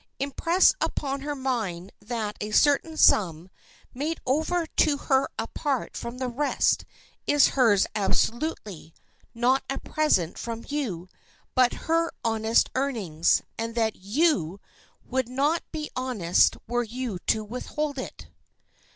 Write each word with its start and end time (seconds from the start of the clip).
Impress 0.17 0.73
upon 0.81 1.21
her 1.21 1.35
mind 1.35 1.91
that 1.99 2.35
a 2.41 2.49
certain 2.49 2.97
sum, 2.97 3.51
made 3.93 4.19
over 4.25 4.65
to 4.65 4.97
her 4.97 5.29
apart 5.37 5.95
from 5.95 6.17
the 6.17 6.27
rest, 6.27 6.85
is 7.27 7.49
hers 7.49 7.85
absolutely, 7.93 8.95
not 9.35 9.61
a 9.69 9.77
present 9.79 10.39
from 10.39 10.65
you, 10.67 11.07
but 11.53 11.73
her 11.85 12.11
honest 12.25 12.71
earnings, 12.73 13.43
and 13.59 13.75
that 13.75 13.95
you 13.95 14.59
would 15.05 15.29
not 15.29 15.61
be 15.71 15.91
honest 15.95 16.57
were 16.67 16.81
you 16.81 17.19
to 17.27 17.43
withhold 17.43 17.99
it. 17.99 18.25